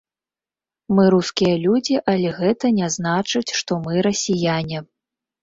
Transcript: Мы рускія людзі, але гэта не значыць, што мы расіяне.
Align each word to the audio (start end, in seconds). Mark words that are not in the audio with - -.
Мы 0.99 1.03
рускія 1.15 1.55
людзі, 1.65 1.95
але 2.13 2.29
гэта 2.39 2.73
не 2.79 2.89
значыць, 2.97 3.55
што 3.61 3.79
мы 3.87 3.93
расіяне. 4.11 4.85